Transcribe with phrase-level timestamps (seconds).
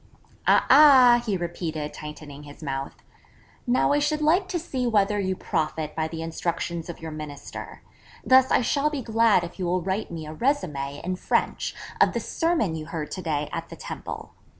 [0.47, 3.03] 'A ah,' he repeated, tightening his mouth,
[3.67, 7.83] 'now I should like to see whether you profit by the instructions of your Minister:
[8.25, 12.13] Thus I shall be glad if you will write me a résumé in French of
[12.13, 14.33] the sermon you heard to day at the Temple.